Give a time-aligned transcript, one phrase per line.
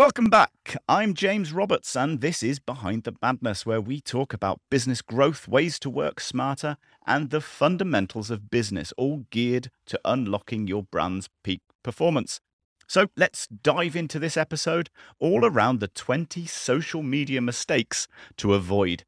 [0.00, 0.78] Welcome back.
[0.88, 5.46] I'm James Roberts, and this is Behind the Madness, where we talk about business growth,
[5.46, 11.28] ways to work smarter, and the fundamentals of business, all geared to unlocking your brand's
[11.44, 12.40] peak performance.
[12.88, 18.08] So let's dive into this episode all around the 20 social media mistakes
[18.38, 19.04] to avoid.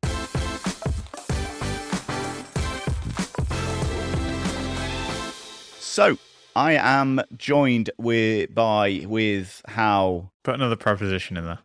[5.81, 6.19] So,
[6.55, 11.61] I am joined with by with how Put another preposition in there.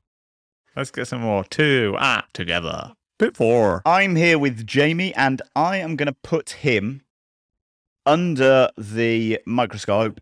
[0.75, 1.43] Let's get some more.
[1.43, 2.93] Two at together.
[3.19, 3.81] Bit four.
[3.85, 7.01] I'm here with Jamie, and I am going to put him
[8.05, 10.21] under the microscope.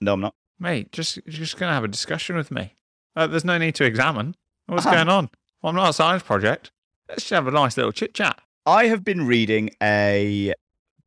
[0.00, 0.34] No, I'm not.
[0.60, 2.74] Mate, just you're just gonna have a discussion with me.
[3.16, 4.36] Uh, there's no need to examine.
[4.66, 4.94] What's Uh-huh.
[4.96, 5.30] going on?
[5.62, 6.70] Well, I'm not a science project.
[7.08, 8.40] Let's just have a nice little chit chat.
[8.66, 10.54] I have been reading a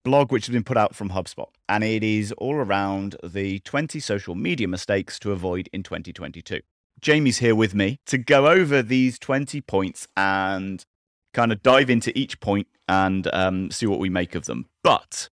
[0.07, 3.99] blog which has been put out from HubSpot, and it is all around the 20
[3.99, 6.61] social media mistakes to avoid in 2022.
[7.02, 10.85] Jamie's here with me to go over these 20 points and
[11.34, 14.67] kind of dive into each point and um, see what we make of them.
[14.82, 15.27] But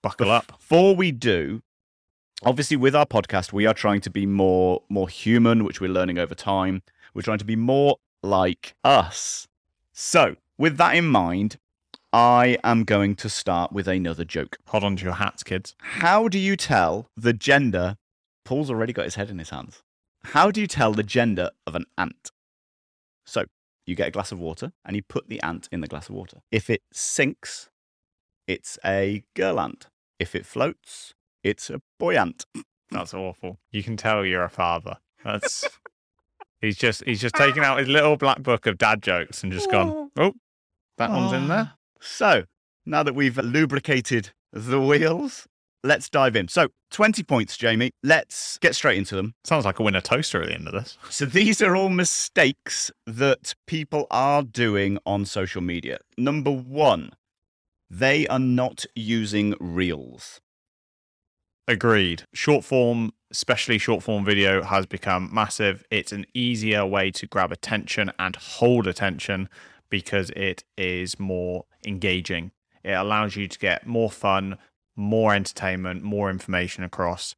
[0.00, 0.46] Buckle up.
[0.46, 1.60] before we do,
[2.42, 6.18] obviously with our podcast, we are trying to be more more human, which we're learning
[6.18, 6.82] over time.
[7.12, 9.48] We're trying to be more like us.
[9.92, 11.58] So, with that in mind,
[12.12, 14.58] I am going to start with another joke.
[14.66, 15.74] Hold on to your hats, kids.
[15.80, 17.96] How do you tell the gender?
[18.44, 19.82] Paul's already got his head in his hands.
[20.24, 22.30] How do you tell the gender of an ant?
[23.24, 23.44] So,
[23.86, 26.14] you get a glass of water and you put the ant in the glass of
[26.14, 26.42] water.
[26.50, 27.70] If it sinks,
[28.46, 29.86] it's a girl ant.
[30.18, 32.44] If it floats, it's a boy ant.
[32.90, 33.58] That's awful.
[33.70, 34.98] You can tell you're a father.
[35.24, 35.64] That's
[36.60, 39.70] he's just he's just taken out his little black book of dad jokes and just
[39.70, 40.10] gone.
[40.18, 40.34] Oh,
[40.98, 41.72] that one's in there.
[42.02, 42.44] So,
[42.84, 45.46] now that we've lubricated the wheels,
[45.84, 46.48] let's dive in.
[46.48, 47.92] So, 20 points, Jamie.
[48.02, 49.34] Let's get straight into them.
[49.44, 50.98] Sounds like a winner toaster at the end of this.
[51.08, 55.98] So, these are all mistakes that people are doing on social media.
[56.18, 57.12] Number one,
[57.88, 60.40] they are not using reels.
[61.68, 62.24] Agreed.
[62.34, 65.84] Short form, especially short form video, has become massive.
[65.88, 69.48] It's an easier way to grab attention and hold attention
[69.92, 72.50] because it is more engaging.
[72.82, 74.56] It allows you to get more fun,
[74.96, 77.34] more entertainment, more information across,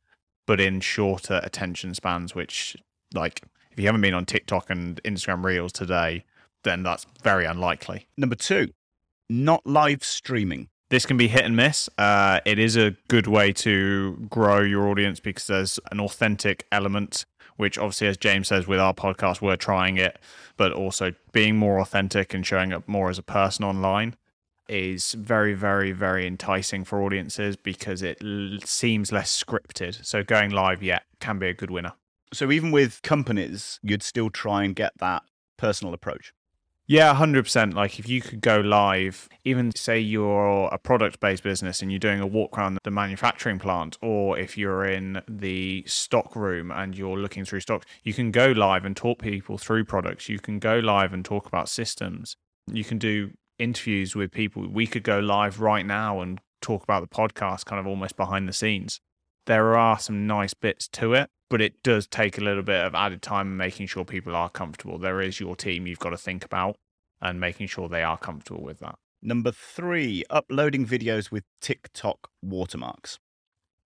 [0.46, 2.76] but in shorter attention spans, which,
[3.12, 6.24] like, if you haven't been on TikTok and Instagram Reels today,
[6.62, 8.06] then that's very unlikely.
[8.16, 8.68] Number two,
[9.28, 10.68] not live streaming.
[10.90, 11.88] This can be hit and miss.
[11.98, 17.24] Uh, it is a good way to grow your audience because there's an authentic element,
[17.56, 20.18] which obviously, as James says, with our podcast, we're trying it,
[20.56, 24.16] but also being more authentic and showing up more as a person online
[24.68, 30.04] is very, very, very enticing for audiences because it l- seems less scripted.
[30.04, 31.92] So going live, yeah, can be a good winner.
[32.32, 35.22] So, even with companies, you'd still try and get that
[35.56, 36.32] personal approach.
[36.86, 37.72] Yeah, hundred percent.
[37.72, 42.20] Like if you could go live, even say you're a product-based business and you're doing
[42.20, 47.16] a walk around the manufacturing plant, or if you're in the stock room and you're
[47.16, 50.28] looking through stocks, you can go live and talk people through products.
[50.28, 52.36] You can go live and talk about systems.
[52.70, 54.68] You can do interviews with people.
[54.68, 58.46] We could go live right now and talk about the podcast, kind of almost behind
[58.46, 59.00] the scenes.
[59.46, 62.94] There are some nice bits to it, but it does take a little bit of
[62.94, 64.98] added time and making sure people are comfortable.
[64.98, 66.76] There is your team you've got to think about
[67.20, 68.96] and making sure they are comfortable with that.
[69.22, 73.18] Number three, uploading videos with TikTok watermarks.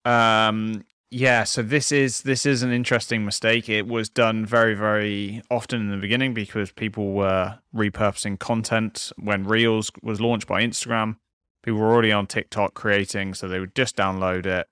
[0.03, 3.67] Um, yeah, so this is this is an interesting mistake.
[3.67, 9.43] It was done very very often in the beginning because people were repurposing content when
[9.45, 11.17] Reels was launched by Instagram.
[11.63, 14.67] People were already on TikTok creating, so they would just download it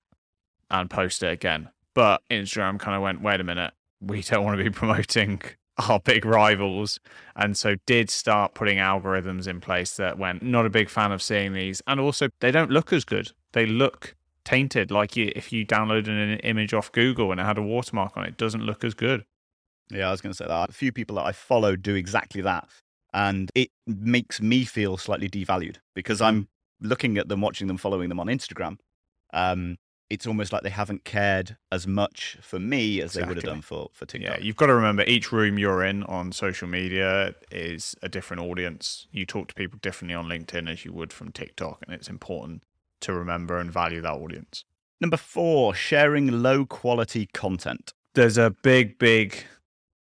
[0.70, 1.70] and post it again.
[1.94, 5.42] But Instagram kind of went, wait a minute, we don't want to be promoting
[5.90, 7.00] our big rivals,
[7.36, 10.42] and so did start putting algorithms in place that went.
[10.42, 13.32] Not a big fan of seeing these, and also they don't look as good.
[13.54, 14.16] They look
[14.48, 14.92] tainted.
[14.92, 18.24] Like you, if you downloaded an image off Google and it had a watermark on
[18.24, 19.26] it, it doesn't look as good.
[19.92, 20.70] Yeah, I was going to say that.
[20.70, 22.68] A few people that I follow do exactly that.
[23.14, 26.48] And it makes me feel slightly devalued because I'm
[26.82, 28.78] looking at them, watching them, following them on Instagram.
[29.34, 29.78] Um,
[30.10, 33.62] it's almost like they haven't cared as much for me as they would have done
[33.62, 34.44] for, for Yeah, TikTok.
[34.44, 39.08] you've got to remember each room you're in on social media is a different audience.
[39.12, 42.64] You talk to people differently on LinkedIn as you would from TikTok, and it's important
[43.02, 44.64] to remember and value that audience.
[45.02, 47.94] Number four, sharing low quality content.
[48.16, 49.44] There's a big, big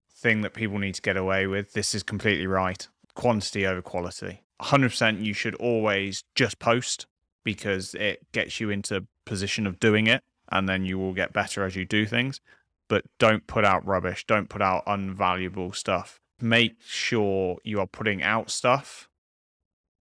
[0.09, 1.73] thing that people need to get away with.
[1.73, 2.87] This is completely right.
[3.15, 4.43] Quantity over quality.
[4.61, 7.07] 100% you should always just post
[7.43, 11.63] because it gets you into position of doing it and then you will get better
[11.65, 12.39] as you do things.
[12.87, 14.25] but don't put out rubbish.
[14.27, 16.19] Don't put out unvaluable stuff.
[16.39, 19.09] Make sure you are putting out stuff,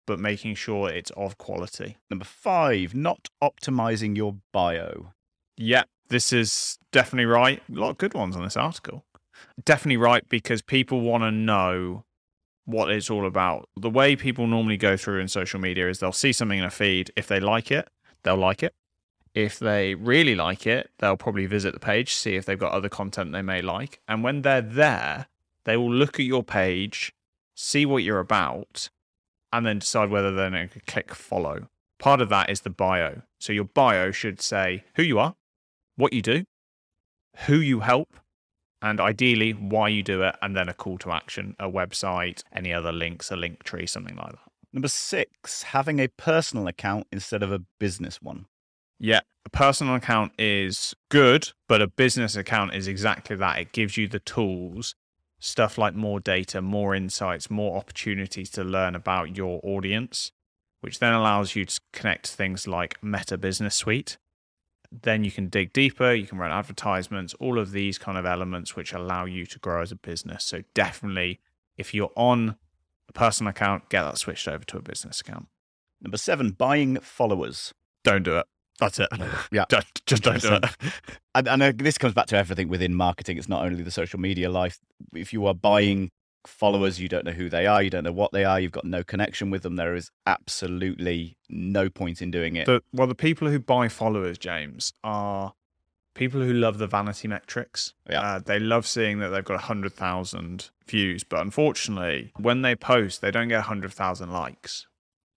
[0.07, 1.99] but making sure it's of quality.
[2.09, 5.13] Number five, not optimizing your bio.
[5.57, 7.63] Yeah, this is definitely right.
[7.69, 9.05] A lot of good ones on this article.
[9.63, 12.05] Definitely right because people want to know
[12.65, 13.69] what it's all about.
[13.77, 16.71] The way people normally go through in social media is they'll see something in a
[16.71, 17.11] feed.
[17.17, 17.89] If they like it,
[18.23, 18.75] they'll like it.
[19.35, 22.89] If they really like it, they'll probably visit the page, see if they've got other
[22.89, 24.01] content they may like.
[24.09, 25.27] And when they're there,
[25.65, 27.13] they will look at your page,
[27.55, 28.89] see what you're about,
[29.53, 31.69] and then decide whether they're going to click follow.
[31.99, 33.23] Part of that is the bio.
[33.39, 35.35] So your bio should say who you are,
[35.97, 36.45] what you do,
[37.47, 38.17] who you help,
[38.83, 42.73] and ideally why you do it, and then a call to action, a website, any
[42.73, 44.51] other links, a link tree, something like that.
[44.73, 48.47] Number six, having a personal account instead of a business one.
[49.03, 53.59] Yeah, a personal account is good, but a business account is exactly that.
[53.59, 54.95] It gives you the tools,
[55.39, 60.33] stuff like more data, more insights, more opportunities to learn about your audience,
[60.83, 64.19] which then allows you to connect to things like Meta Business Suite.
[64.93, 68.77] Then you can dig deeper, you can run advertisements, all of these kind of elements
[68.77, 70.45] which allow you to grow as a business.
[70.45, 71.41] So, definitely,
[71.79, 72.57] if you're on
[73.09, 75.47] a personal account, get that switched over to a business account.
[76.03, 77.73] Number seven, buying followers.
[78.05, 78.47] Don't do it.
[78.81, 79.09] That's it.
[79.53, 79.67] Yeah.
[79.71, 80.65] Just, just don't do it.
[81.33, 83.39] And, and uh, this comes back to everything within marketing.
[83.39, 84.81] It's not only the social media life.
[85.15, 86.11] If you are buying
[86.45, 88.85] followers, you don't know who they are, you don't know what they are, you've got
[88.85, 89.77] no connection with them.
[89.77, 92.67] There is absolutely no point in doing it.
[92.67, 95.55] The, well, the people who buy followers, James, are
[96.15, 97.95] people who love the vanity metrics.
[98.09, 98.21] Yeah.
[98.21, 103.31] Uh, they love seeing that they've got 100,000 views, but unfortunately, when they post, they
[103.31, 104.87] don't get 100,000 likes.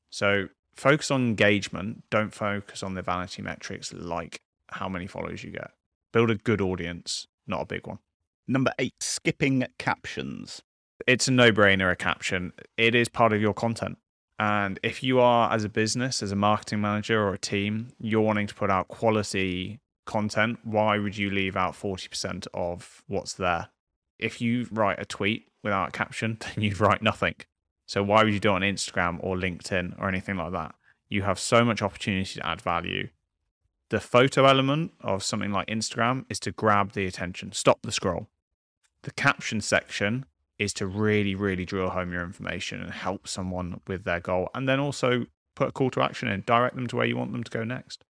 [0.09, 2.03] So focus on engagement.
[2.09, 5.71] Don't focus on the vanity metrics like how many followers you get.
[6.11, 7.99] Build a good audience, not a big one.
[8.47, 10.61] Number eight, skipping captions.
[11.07, 12.53] It's a no brainer, a caption.
[12.77, 13.97] It is part of your content.
[14.39, 18.21] And if you are, as a business, as a marketing manager or a team, you're
[18.21, 23.69] wanting to put out quality content, why would you leave out 40% of what's there?
[24.19, 27.35] If you write a tweet without a caption, then you write nothing.
[27.85, 30.75] So why would you do it on Instagram or LinkedIn or anything like that?
[31.09, 33.09] You have so much opportunity to add value.
[33.89, 38.27] The photo element of something like Instagram is to grab the attention, stop the scroll.
[39.03, 40.25] The caption section
[40.57, 44.49] is to really, really drill home your information and help someone with their goal.
[44.55, 45.25] And then also
[45.55, 47.63] put a call to action in, direct them to where you want them to go
[47.63, 48.03] next.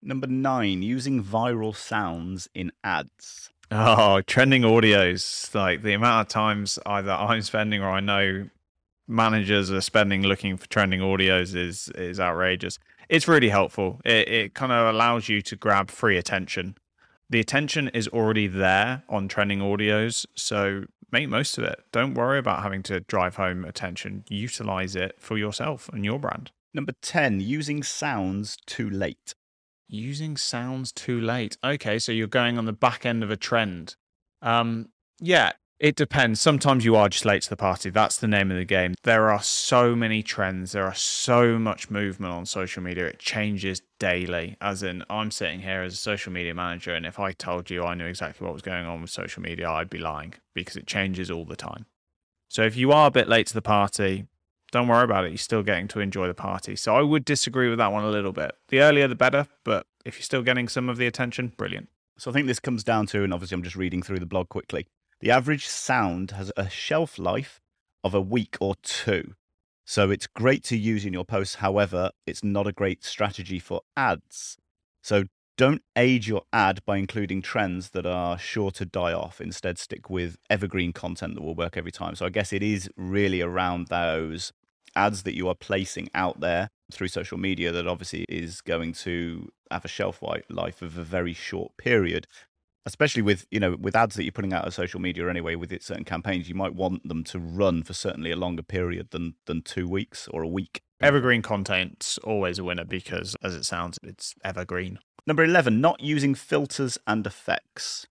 [0.00, 3.50] Number nine, using viral sounds in ads.
[3.76, 5.52] Oh, trending audios.
[5.52, 8.48] Like the amount of times either I'm spending or I know
[9.08, 12.78] managers are spending looking for trending audios is is outrageous.
[13.08, 14.00] It's really helpful.
[14.04, 16.76] It it kind of allows you to grab free attention.
[17.28, 21.80] The attention is already there on trending audios, so make most of it.
[21.90, 24.24] Don't worry about having to drive home attention.
[24.28, 26.52] Utilize it for yourself and your brand.
[26.72, 29.34] Number 10, using sounds too late.
[29.88, 31.56] Using sounds too late.
[31.62, 33.96] Okay, so you're going on the back end of a trend.
[34.42, 34.88] Um,
[35.20, 36.40] yeah, it depends.
[36.40, 37.90] Sometimes you are just late to the party.
[37.90, 38.94] That's the name of the game.
[39.02, 40.72] There are so many trends.
[40.72, 43.06] There are so much movement on social media.
[43.06, 44.56] It changes daily.
[44.60, 47.84] As in, I'm sitting here as a social media manager, and if I told you
[47.84, 50.86] I knew exactly what was going on with social media, I'd be lying because it
[50.86, 51.86] changes all the time.
[52.48, 54.26] So if you are a bit late to the party,
[54.74, 55.28] don't worry about it.
[55.28, 56.74] You're still getting to enjoy the party.
[56.74, 58.56] So I would disagree with that one a little bit.
[58.68, 59.46] The earlier, the better.
[59.62, 61.88] But if you're still getting some of the attention, brilliant.
[62.18, 64.48] So I think this comes down to, and obviously I'm just reading through the blog
[64.48, 64.88] quickly.
[65.20, 67.60] The average sound has a shelf life
[68.02, 69.34] of a week or two.
[69.84, 71.56] So it's great to use in your posts.
[71.56, 74.56] However, it's not a great strategy for ads.
[75.04, 75.26] So
[75.56, 79.40] don't age your ad by including trends that are sure to die off.
[79.40, 82.16] Instead, stick with evergreen content that will work every time.
[82.16, 84.52] So I guess it is really around those
[84.96, 89.50] ads that you are placing out there through social media that obviously is going to
[89.70, 92.26] have a shelf life of a very short period
[92.86, 95.72] especially with you know with ads that you're putting out of social media anyway with
[95.72, 99.34] it certain campaigns you might want them to run for certainly a longer period than
[99.46, 100.82] than two weeks or a week.
[101.00, 104.98] Evergreen content's always a winner because as it sounds it's evergreen.
[105.26, 108.06] Number 11 not using filters and effects.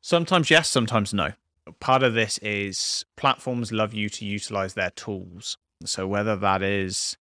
[0.00, 1.32] Sometimes yes sometimes no.
[1.80, 7.16] Part of this is platforms love you to utilize their tools so whether that is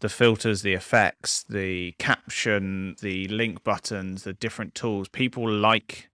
[0.00, 6.10] the filters, the effects, the caption, the link buttons, the different tools, people like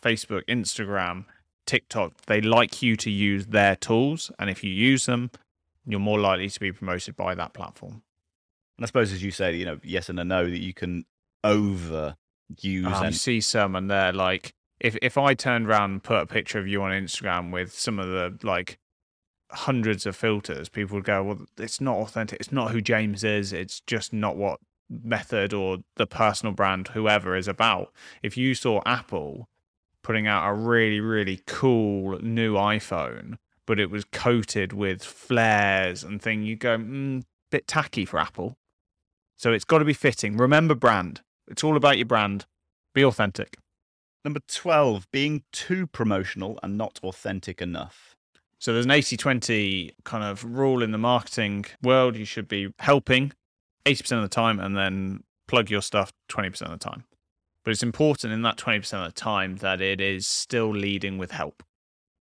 [0.00, 1.26] Facebook, Instagram,
[1.66, 4.32] TikTok, they like you to use their tools.
[4.38, 5.30] And if you use them,
[5.86, 8.02] you're more likely to be promoted by that platform.
[8.76, 11.04] And I suppose, as you say, you know, yes and a no, that you can
[11.44, 12.16] over
[12.60, 12.86] use.
[12.86, 16.26] Um, and see some, and they're like, if if I turned around and put a
[16.26, 18.78] picture of you on Instagram with some of the like
[19.52, 22.40] hundreds of filters, people would go, "Well, it's not authentic.
[22.40, 23.52] It's not who James is.
[23.52, 27.92] It's just not what method or the personal brand, whoever is about."
[28.22, 29.48] If you saw Apple
[30.02, 36.20] putting out a really really cool new iPhone, but it was coated with flares and
[36.20, 38.56] thing, you go, mm, bit tacky for Apple.
[39.36, 40.36] So it's got to be fitting.
[40.36, 41.20] Remember brand.
[41.48, 42.46] It's all about your brand.
[42.94, 43.58] Be authentic.
[44.24, 48.11] number twelve, being too promotional and not authentic enough.
[48.62, 52.16] So there's an 80 20 kind of rule in the marketing world.
[52.16, 53.32] You should be helping
[53.86, 57.02] 80% of the time and then plug your stuff 20% of the time.
[57.64, 61.32] But it's important in that 20% of the time that it is still leading with
[61.32, 61.64] help.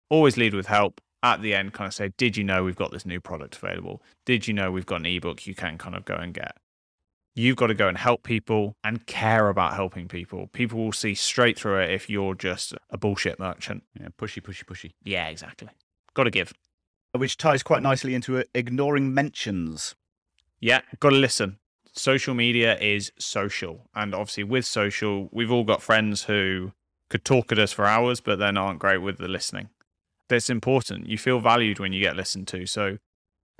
[0.09, 1.03] Always lead with help.
[1.23, 4.03] At the end, kind of say, Did you know we've got this new product available?
[4.25, 6.57] Did you know we've got an ebook you can kind of go and get?
[7.35, 10.47] You've got to go and help people and care about helping people.
[10.55, 13.83] People will see straight through it if you're just a bullshit merchant.
[14.01, 14.93] Yeah, pushy, pushy, pushy.
[15.05, 15.69] Yeah, exactly.
[16.15, 16.53] Got to give.
[17.13, 19.95] Which ties quite nicely into uh, ignoring mentions.
[20.61, 21.59] Yeah, got to listen.
[21.93, 23.89] Social media is social.
[23.95, 26.73] And obviously, with social, we've all got friends who
[27.09, 29.71] could talk at us for hours, but then aren't great with the listening.
[30.29, 31.09] That's important.
[31.09, 32.67] You feel valued when you get listened to.
[32.67, 32.99] So,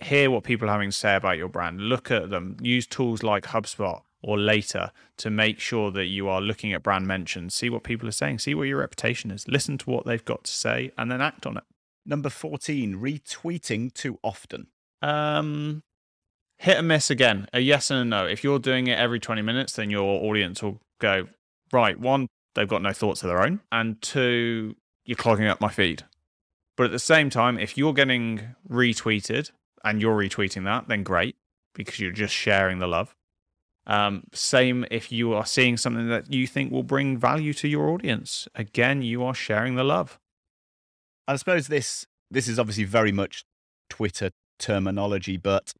[0.01, 1.81] hear what people are having to say about your brand.
[1.81, 2.57] Look at them.
[2.63, 7.07] Use tools like HubSpot or later to make sure that you are looking at brand
[7.07, 7.55] mentions.
[7.55, 8.39] See what people are saying.
[8.39, 9.49] See what your reputation is.
[9.49, 11.65] Listen to what they've got to say and then act on it.
[12.07, 14.69] Number 14, retweeting too often.
[15.03, 15.83] Um,
[16.59, 17.47] hit and miss again.
[17.53, 18.27] A yes and a no.
[18.27, 21.29] If you're doing it every 20 minutes, then your audience will go,
[21.73, 25.69] right, one, they've got no thoughts of their own, and two, you're clogging up my
[25.69, 26.05] feed.
[26.77, 29.51] But at the same time, if you're getting retweeted
[29.85, 31.37] and you're retweeting that, then great,
[31.75, 33.15] because you're just sharing the love.
[33.87, 37.89] Um, same if you are seeing something that you think will bring value to your
[37.91, 38.47] audience.
[38.55, 40.19] Again, you are sharing the love.
[41.33, 43.45] I suppose this this is obviously very much
[43.89, 45.73] Twitter terminology, but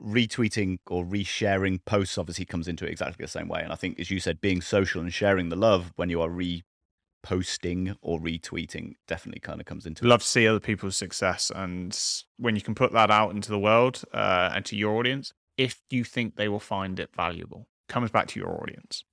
[0.00, 3.62] retweeting or resharing posts obviously comes into it exactly the same way.
[3.62, 6.28] And I think, as you said, being social and sharing the love when you are
[6.28, 10.08] reposting or retweeting definitely kind of comes into it.
[10.08, 11.98] love to see other people's success and
[12.36, 15.80] when you can put that out into the world uh, and to your audience if
[15.88, 19.04] you think they will find it valuable comes back to your audience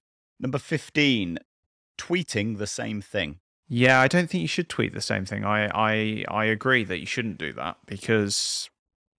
[0.41, 1.37] Number 15,
[1.99, 3.41] tweeting the same thing.
[3.73, 5.45] Yeah i don't think you should tweet the same thing.
[5.45, 8.69] I i i agree that you shouldn't do that because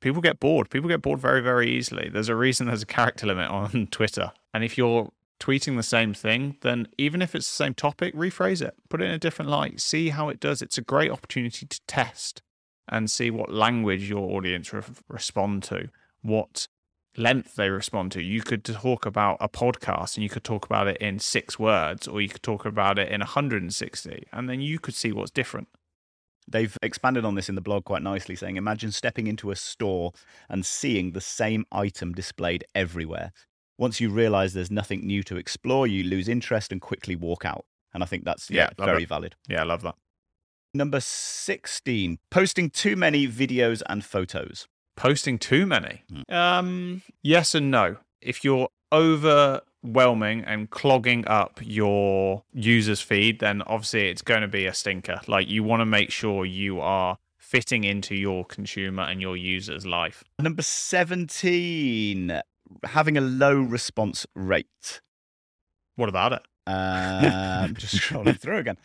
[0.00, 0.68] people get bored.
[0.68, 2.10] People get bored very very easily.
[2.12, 4.32] There's a reason there's a character limit on twitter.
[4.52, 8.60] And if you're tweeting the same thing then even if it's the same topic rephrase
[8.60, 8.74] it.
[8.90, 9.80] Put it in a different light.
[9.80, 10.60] See how it does.
[10.60, 12.42] It's a great opportunity to test
[12.88, 15.88] and see what language your audience re- respond to
[16.20, 16.68] what
[17.16, 20.88] length they respond to you could talk about a podcast and you could talk about
[20.88, 24.78] it in six words or you could talk about it in 160 and then you
[24.78, 25.68] could see what's different
[26.48, 30.12] They've expanded on this in the blog quite nicely, saying Imagine stepping into a store
[30.48, 33.30] and seeing the same item displayed everywhere.
[33.78, 37.64] Once you realize there's nothing new to explore, you lose interest and quickly walk out.
[37.94, 39.08] And I think that's yeah, Yeah, very it.
[39.08, 39.36] valid.
[39.48, 39.94] yeah i love that
[40.74, 44.66] Number 16, posting too many videos and photos.
[44.96, 46.02] Posting too many?
[46.12, 46.32] Mm.
[46.32, 47.96] um yes and no.
[48.20, 54.66] If you're overwhelming and clogging up your users feed then obviously it's going to be
[54.66, 55.20] a stinker.
[55.26, 59.84] Like you want to make sure you are fitting into your consumer and your user's
[59.84, 60.24] life.
[60.38, 62.40] Number 17,
[62.84, 65.00] having a low response rate.
[65.96, 68.76] what about it Um, just scrolling through again.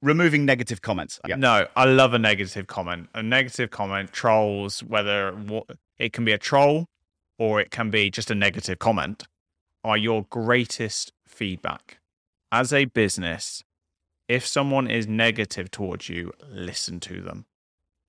[0.00, 1.18] Removing negative comments.
[1.36, 3.08] No, I love a negative comment.
[3.14, 5.34] A negative comment trolls whether
[5.98, 6.86] it can be a troll
[7.38, 9.24] or it can be just a negative comment
[9.84, 11.98] are your greatest feedback.
[12.52, 13.64] As a business,
[14.28, 17.46] if someone is negative towards you, listen to them.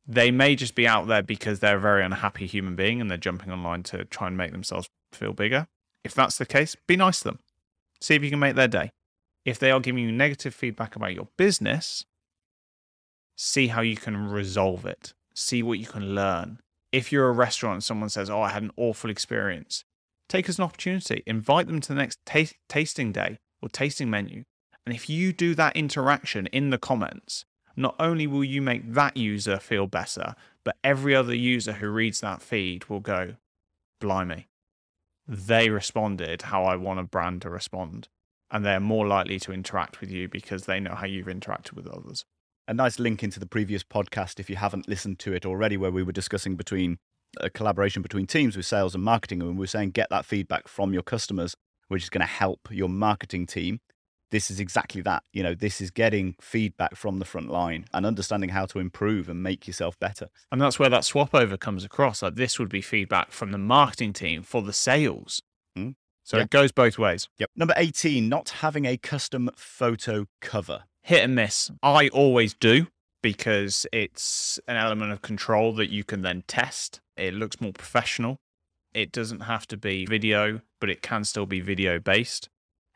[0.06, 3.18] They may just be out there because they're a very unhappy human being and they're
[3.18, 5.68] jumping online to try and make themselves feel bigger.
[6.04, 7.40] If that's the case, be nice to them.
[8.04, 8.92] See if you can make their day.
[9.46, 12.04] If they are giving you negative feedback about your business,
[13.38, 16.60] see how you can resolve it, see what you can learn.
[16.92, 19.86] If you're a restaurant and someone says, Oh, I had an awful experience,
[20.28, 24.44] take as an opportunity, invite them to the next ta- tasting day or tasting menu.
[24.86, 27.46] And if you do that interaction in the comments,
[27.78, 32.20] not only will you make that user feel better, but every other user who reads
[32.20, 33.36] that feed will go,
[34.02, 34.48] Blimey,
[35.28, 38.10] they responded how I want a brand to respond.
[38.52, 41.88] And they're more likely to interact with you because they know how you've interacted with
[41.88, 42.24] others.
[42.68, 45.92] a nice link into the previous podcast if you haven't listened to it already, where
[45.92, 46.98] we were discussing between
[47.42, 50.68] a collaboration between teams with sales and marketing, and we were saying get that feedback
[50.68, 51.56] from your customers,
[51.88, 53.80] which is going to help your marketing team
[54.34, 55.24] this is exactly that.
[55.32, 59.30] You know, this is getting feedback from the front line and understanding how to improve
[59.30, 60.28] and make yourself better.
[60.52, 62.24] And that's where that swap over comes across.
[62.24, 65.40] Like this would be feedback from the marketing team for the sales.
[65.78, 65.94] Mm.
[66.24, 66.44] So Yeah.
[66.44, 67.30] it goes both ways.
[67.38, 67.52] Yep.
[67.56, 70.86] Number 18, not having a custom photo cover.
[71.04, 71.70] Hit and miss.
[71.84, 72.88] I always do
[73.22, 77.02] because it's an element of control that you can then test.
[77.16, 78.40] It looks more professional.
[78.96, 82.50] It doesn't have to be video, but it can still be video based.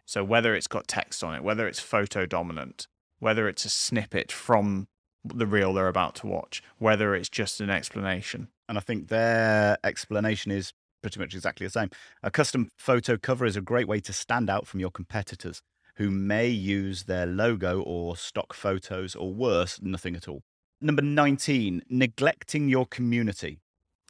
[0.07, 2.87] So whether it's got text on it, whether it's photo dominant,
[3.19, 4.87] whether it's a snippet from
[5.25, 8.47] the reel they're about to watch, whether it's just an explanation.
[8.69, 10.71] And I think their explanation is
[11.01, 11.89] pretty much exactly the same.
[12.23, 15.61] A custom photo cover is a great way to stand out from your competitors
[15.97, 20.41] who may use their logo or stock photos or worse, nothing at all.
[20.79, 23.59] Number 19, neglecting your community.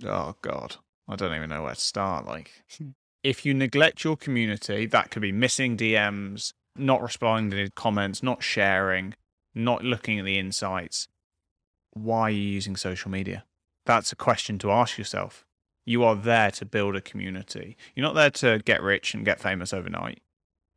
[0.05, 0.75] Oh God,
[1.07, 2.25] I don't even know where to start.
[2.25, 2.51] Like,
[3.27, 8.41] if you neglect your community, that could be missing DMs, not responding to comments, not
[8.41, 9.15] sharing,
[9.53, 11.09] not looking at the insights.
[11.91, 13.43] Why are you using social media?
[13.85, 15.45] That's a question to ask yourself.
[15.85, 17.75] You are there to build a community.
[17.93, 20.21] You're not there to get rich and get famous overnight.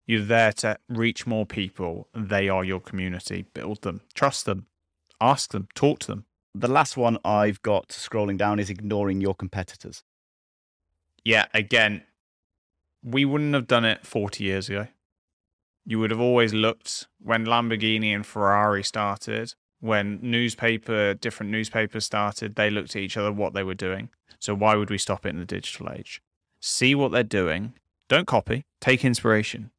[0.08, 2.08] You're there to reach more people.
[2.12, 3.44] They are your community.
[3.54, 4.66] Build them, trust them,
[5.20, 6.24] ask them, talk to them.
[6.52, 10.02] The last one I've got scrolling down is ignoring your competitors.
[11.24, 12.02] yeah, again,
[13.02, 14.88] we wouldn't have done it 40 years ago.
[15.84, 22.54] You would have always looked when Lamborghini and Ferrari started, when newspaper, different newspapers started,
[22.54, 24.10] they looked at each other, what they were doing.
[24.38, 26.22] So why would we stop it in the digital age?
[26.60, 27.74] See what they're doing.
[28.08, 29.70] Don't copy, take inspiration.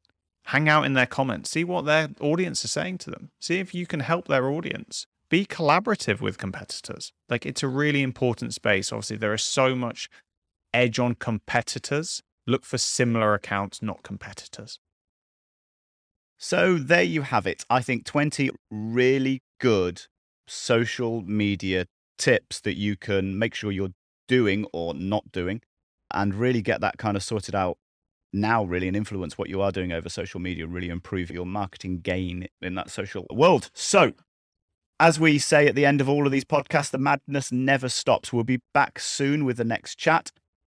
[0.46, 3.30] Hang out in their comments, see what their audience is saying to them.
[3.40, 5.06] See if you can help their audience.
[5.30, 7.12] Be collaborative with competitors.
[7.28, 8.92] Like it's a really important space.
[8.92, 10.10] Obviously, there is so much
[10.74, 12.22] edge on competitors.
[12.46, 14.78] Look for similar accounts, not competitors.
[16.38, 17.64] So there you have it.
[17.70, 20.02] I think 20 really good
[20.48, 21.86] social media
[22.18, 23.94] tips that you can make sure you're
[24.28, 25.60] doing or not doing
[26.12, 27.78] and really get that kind of sorted out
[28.32, 32.00] now really and influence what you are doing over social media really improve your marketing
[32.00, 34.12] gain in that social world so
[34.98, 38.32] as we say at the end of all of these podcasts the madness never stops
[38.32, 40.32] we'll be back soon with the next chat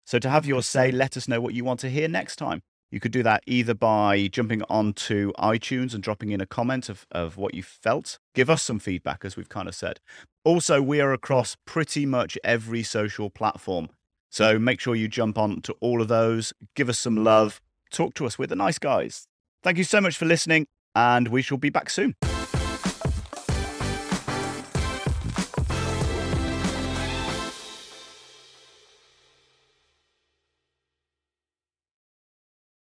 [0.05, 2.61] so to have your say let us know what you want to hear next time
[2.91, 7.05] you could do that either by jumping onto iTunes and dropping in a comment of,
[7.11, 8.19] of what you felt.
[8.33, 9.99] Give us some feedback, as we've kind of said.
[10.43, 13.89] Also, we are across pretty much every social platform.
[14.29, 18.13] So make sure you jump on to all of those, give us some love, talk
[18.15, 18.37] to us.
[18.37, 19.27] We're the nice guys.
[19.63, 22.15] Thank you so much for listening, and we shall be back soon.